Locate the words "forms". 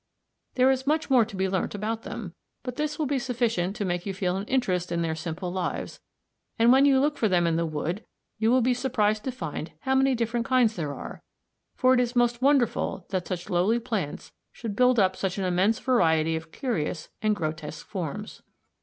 17.85-18.41